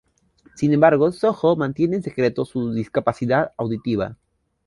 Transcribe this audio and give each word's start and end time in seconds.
Sin 0.55 0.73
embargo, 0.73 1.11
Soo-ho 1.11 1.55
mantiene 1.55 1.97
en 1.97 2.01
secreto 2.01 2.43
su 2.43 2.73
discapacidad 2.73 3.51
auditiva. 3.55 4.17